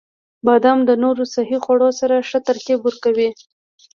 •بادام 0.45 0.79
د 0.89 0.91
نورو 1.03 1.23
صحي 1.33 1.57
خوړو 1.63 1.89
سره 1.99 2.15
ښه 2.29 2.39
ترکیب 2.47 2.79
ورکوي. 2.83 3.29